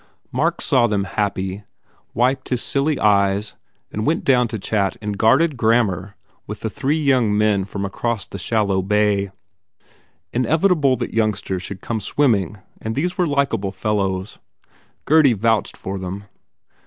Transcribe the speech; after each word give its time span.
Mark 0.31 0.61
saw 0.61 0.87
them 0.87 1.03
happy, 1.03 1.63
wiped 2.15 2.49
his 2.49 2.63
silly 2.63 2.97
eyes 2.97 3.53
and 3.91 4.03
went 4.03 4.23
down 4.25 4.47
to 4.47 4.57
chat 4.57 4.95
in 4.95 5.11
guarded 5.11 5.55
grammar 5.55 6.15
with 6.47 6.61
the 6.61 6.71
three 6.71 6.97
young 6.97 7.37
men 7.37 7.65
from 7.65 7.85
across 7.85 8.25
the 8.25 8.39
shallow 8.39 8.81
bay. 8.81 9.29
Inevitable 10.33 10.95
that 10.95 11.13
youngsters 11.13 11.61
should 11.61 11.81
come 11.81 11.99
swimming 11.99 12.57
and 12.81 12.95
these 12.95 13.15
were 13.15 13.27
likeable 13.27 13.71
fellows. 13.71 14.39
Gurdy 15.05 15.33
vouched 15.33 15.77
for 15.77 15.99
them. 15.99 16.23